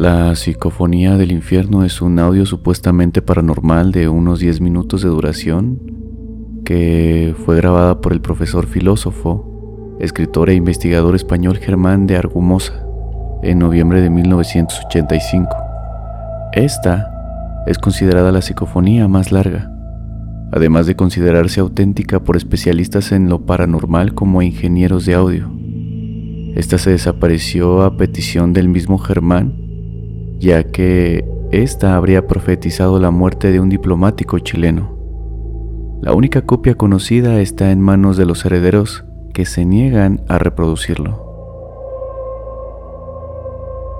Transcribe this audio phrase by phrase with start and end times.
[0.00, 5.78] La psicofonía del infierno es un audio supuestamente paranormal de unos 10 minutos de duración
[6.64, 12.82] que fue grabada por el profesor filósofo, escritor e investigador español Germán de Argumosa
[13.42, 15.54] en noviembre de 1985.
[16.54, 17.12] Esta
[17.66, 19.70] es considerada la psicofonía más larga,
[20.50, 25.50] además de considerarse auténtica por especialistas en lo paranormal como ingenieros de audio.
[26.54, 29.59] Esta se desapareció a petición del mismo Germán
[30.40, 34.96] ya que ésta habría profetizado la muerte de un diplomático chileno.
[36.00, 41.26] La única copia conocida está en manos de los herederos que se niegan a reproducirlo.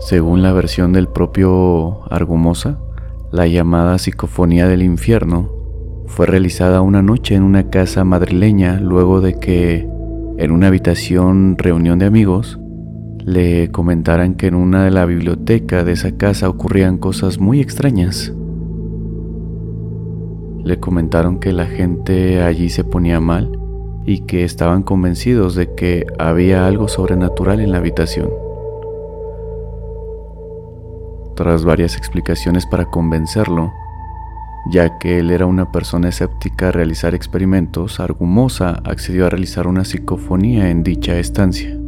[0.00, 2.80] Según la versión del propio Argumosa,
[3.30, 5.52] la llamada psicofonía del infierno
[6.08, 9.88] fue realizada una noche en una casa madrileña luego de que,
[10.36, 12.58] en una habitación reunión de amigos,
[13.24, 18.32] le comentaran que en una de la biblioteca de esa casa ocurrían cosas muy extrañas.
[20.62, 23.58] Le comentaron que la gente allí se ponía mal
[24.04, 28.28] y que estaban convencidos de que había algo sobrenatural en la habitación.
[31.34, 33.72] Tras varias explicaciones para convencerlo,
[34.70, 39.84] ya que él era una persona escéptica a realizar experimentos, Argumosa accedió a realizar una
[39.84, 41.78] psicofonía en dicha estancia.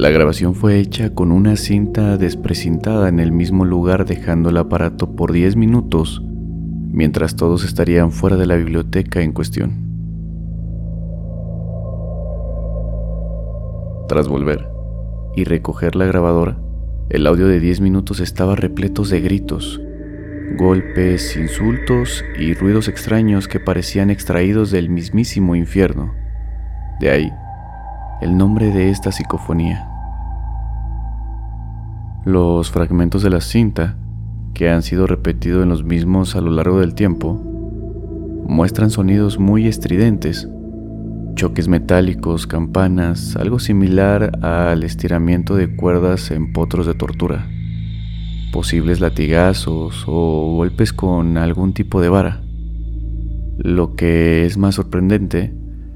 [0.00, 5.14] La grabación fue hecha con una cinta desprecintada en el mismo lugar dejando el aparato
[5.14, 9.72] por 10 minutos mientras todos estarían fuera de la biblioteca en cuestión.
[14.08, 14.66] Tras volver
[15.36, 16.58] y recoger la grabadora,
[17.10, 19.82] el audio de 10 minutos estaba repleto de gritos,
[20.56, 26.14] golpes, insultos y ruidos extraños que parecían extraídos del mismísimo infierno.
[27.00, 27.30] De ahí
[28.20, 29.89] el nombre de esta psicofonía.
[32.26, 33.96] Los fragmentos de la cinta,
[34.52, 37.42] que han sido repetidos en los mismos a lo largo del tiempo,
[38.46, 40.46] muestran sonidos muy estridentes,
[41.34, 47.48] choques metálicos, campanas, algo similar al estiramiento de cuerdas en potros de tortura,
[48.52, 52.42] posibles latigazos o golpes con algún tipo de vara.
[53.56, 55.54] Lo que es más sorprendente,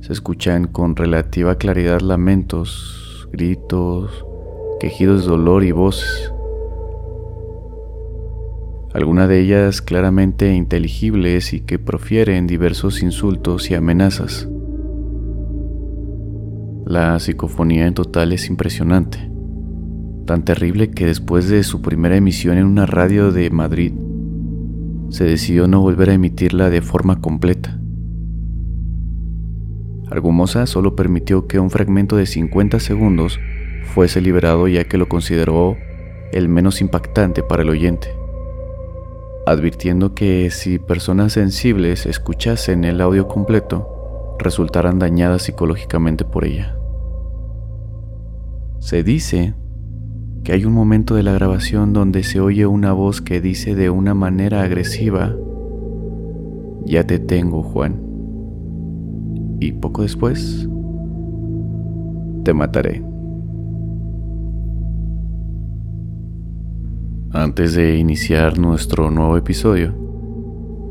[0.00, 4.25] se escuchan con relativa claridad lamentos, gritos,
[4.80, 6.32] quejidos de dolor y voces,
[8.94, 14.48] algunas de ellas claramente inteligibles y que profieren diversos insultos y amenazas.
[16.86, 19.30] La psicofonía en total es impresionante,
[20.24, 23.92] tan terrible que después de su primera emisión en una radio de Madrid,
[25.10, 27.78] se decidió no volver a emitirla de forma completa.
[30.10, 33.40] Argumosa solo permitió que un fragmento de 50 segundos
[33.86, 35.76] fuese liberado ya que lo consideró
[36.32, 38.08] el menos impactante para el oyente,
[39.46, 46.76] advirtiendo que si personas sensibles escuchasen el audio completo, resultaran dañadas psicológicamente por ella.
[48.80, 49.54] Se dice
[50.44, 53.90] que hay un momento de la grabación donde se oye una voz que dice de
[53.90, 55.34] una manera agresiva,
[56.84, 58.00] ya te tengo, Juan.
[59.58, 60.68] Y poco después,
[62.44, 63.05] te mataré.
[67.36, 69.94] Antes de iniciar nuestro nuevo episodio,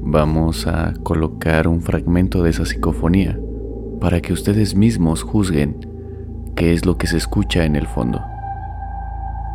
[0.03, 3.39] vamos a colocar un fragmento de esa psicofonía
[3.99, 5.75] para que ustedes mismos juzguen
[6.55, 8.21] qué es lo que se escucha en el fondo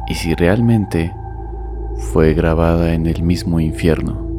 [0.08, 1.14] y si realmente
[2.12, 4.29] fue grabada en el mismo infierno.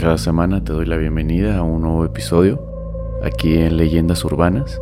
[0.00, 2.64] Cada semana te doy la bienvenida a un nuevo episodio
[3.22, 4.80] aquí en Leyendas Urbanas.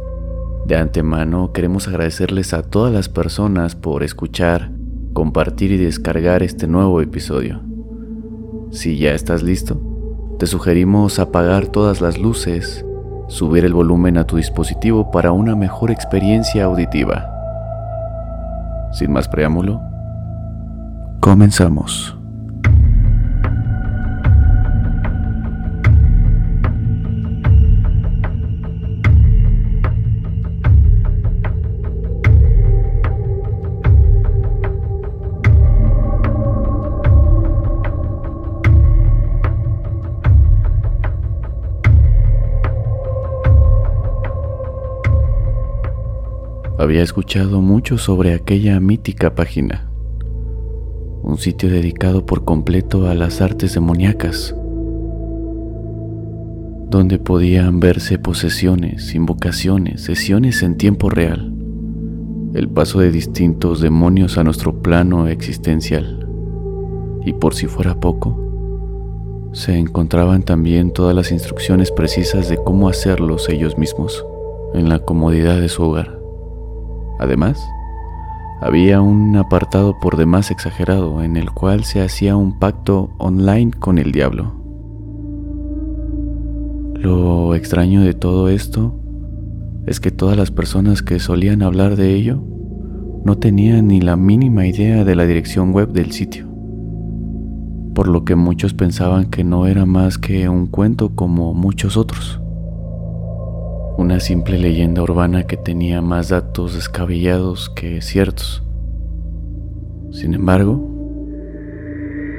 [0.65, 4.71] De antemano queremos agradecerles a todas las personas por escuchar,
[5.15, 7.61] compartir y descargar este nuevo episodio.
[8.71, 9.81] Si ya estás listo,
[10.39, 12.87] te sugerimos apagar todas las luces,
[13.27, 17.29] subir el volumen a tu dispositivo para una mejor experiencia auditiva.
[18.93, 19.81] Sin más preámbulo,
[21.21, 22.18] comenzamos.
[46.89, 49.91] Había escuchado mucho sobre aquella mítica página,
[51.23, 54.57] un sitio dedicado por completo a las artes demoníacas,
[56.89, 61.53] donde podían verse posesiones, invocaciones, sesiones en tiempo real,
[62.55, 66.27] el paso de distintos demonios a nuestro plano existencial.
[67.23, 73.51] Y por si fuera poco, se encontraban también todas las instrucciones precisas de cómo hacerlos
[73.51, 74.25] ellos mismos,
[74.73, 76.18] en la comodidad de su hogar.
[77.19, 77.69] Además,
[78.61, 83.99] había un apartado por demás exagerado en el cual se hacía un pacto online con
[83.99, 84.53] el diablo.
[86.95, 88.95] Lo extraño de todo esto
[89.87, 92.43] es que todas las personas que solían hablar de ello
[93.25, 96.47] no tenían ni la mínima idea de la dirección web del sitio,
[97.95, 102.41] por lo que muchos pensaban que no era más que un cuento como muchos otros
[103.99, 108.63] una simple leyenda urbana que tenía más datos descabellados que ciertos.
[110.13, 110.89] Sin embargo,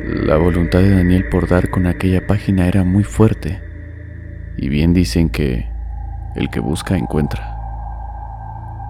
[0.06, 3.60] la voluntad de Daniel por dar con aquella página era muy fuerte,
[4.58, 5.66] y bien dicen que
[6.38, 7.58] el que busca encuentra.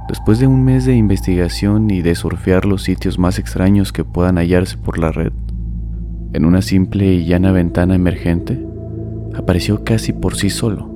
[0.07, 4.37] Después de un mes de investigación y de surfear los sitios más extraños que puedan
[4.37, 5.33] hallarse por la red,
[6.33, 8.63] en una simple y llana ventana emergente,
[9.33, 10.88] apareció casi por sí solo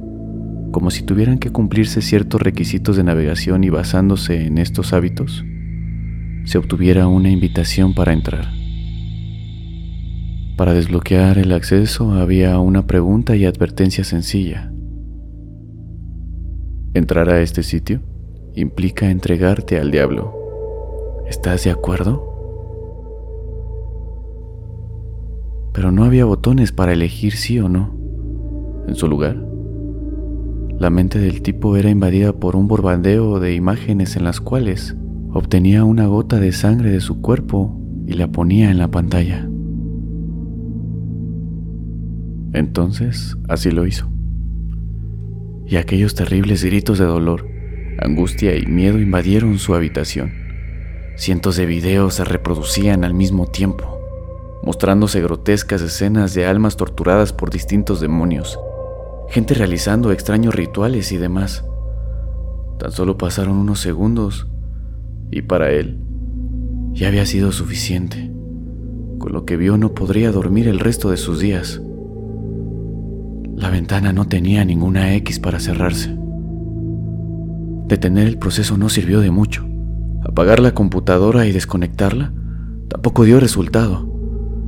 [0.73, 5.45] como si tuvieran que cumplirse ciertos requisitos de navegación y basándose en estos hábitos,
[6.45, 8.47] se obtuviera una invitación para entrar.
[10.57, 14.73] Para desbloquear el acceso había una pregunta y advertencia sencilla.
[16.95, 18.01] Entrar a este sitio
[18.55, 20.33] implica entregarte al diablo.
[21.29, 22.31] ¿Estás de acuerdo?
[25.71, 27.95] Pero no había botones para elegir sí o no.
[28.87, 29.52] En su lugar,
[30.83, 34.97] la mente del tipo era invadida por un borbandeo de imágenes en las cuales
[35.31, 39.47] obtenía una gota de sangre de su cuerpo y la ponía en la pantalla.
[42.51, 44.11] Entonces, así lo hizo.
[45.65, 47.47] Y aquellos terribles gritos de dolor,
[48.01, 50.33] angustia y miedo invadieron su habitación.
[51.15, 54.01] Cientos de videos se reproducían al mismo tiempo,
[54.65, 58.59] mostrándose grotescas escenas de almas torturadas por distintos demonios
[59.29, 61.65] gente realizando extraños rituales y demás.
[62.79, 64.47] Tan solo pasaron unos segundos
[65.31, 65.99] y para él
[66.91, 68.31] ya había sido suficiente.
[69.19, 71.81] Con lo que vio no podría dormir el resto de sus días.
[73.55, 76.15] La ventana no tenía ninguna X para cerrarse.
[77.87, 79.65] Detener el proceso no sirvió de mucho.
[80.23, 82.33] Apagar la computadora y desconectarla
[82.89, 84.11] tampoco dio resultado.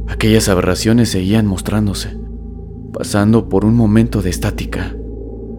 [0.08, 2.25] Aquellas aberraciones seguían mostrándose
[2.96, 4.96] pasando por un momento de estática,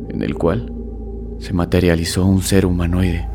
[0.08, 0.72] en el cual
[1.38, 3.28] se materializó un ser humanoide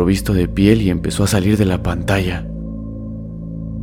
[0.00, 2.46] desprovisto de piel y empezó a salir de la pantalla.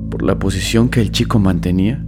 [0.10, 2.04] Por la posición que el chico mantenía,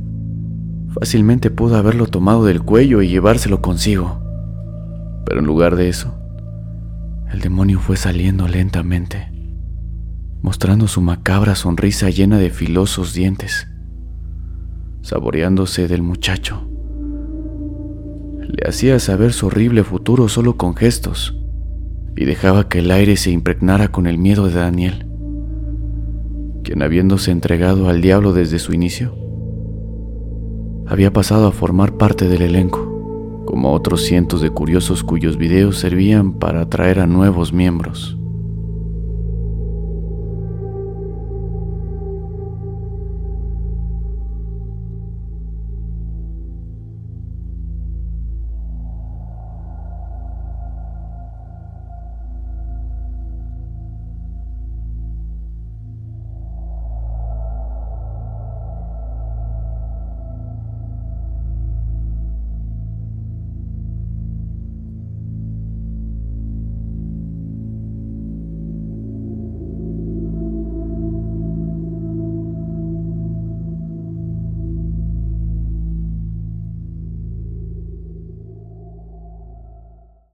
[1.00, 4.20] fácilmente pudo haberlo tomado del cuello y llevárselo consigo.
[5.28, 6.16] Pero en lugar de eso,
[7.32, 9.32] el demonio fue saliendo lentamente,
[10.42, 13.68] mostrando su macabra sonrisa llena de filosos dientes,
[15.04, 16.68] saboreándose del muchacho.
[18.42, 21.36] Le hacía saber su horrible futuro solo con gestos
[22.19, 25.07] y dejaba que el aire se impregnara con el miedo de Daniel,
[26.65, 29.15] quien habiéndose entregado al diablo desde su inicio,
[30.85, 36.33] había pasado a formar parte del elenco, como otros cientos de curiosos cuyos videos servían
[36.33, 38.18] para atraer a nuevos miembros.